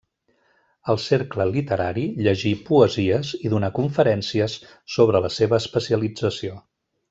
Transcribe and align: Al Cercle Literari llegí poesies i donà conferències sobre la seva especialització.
Al 0.93 0.97
Cercle 1.03 1.45
Literari 1.55 2.05
llegí 2.29 2.55
poesies 2.71 3.35
i 3.49 3.53
donà 3.55 3.69
conferències 3.81 4.57
sobre 4.97 5.23
la 5.29 5.33
seva 5.39 5.61
especialització. 5.65 6.61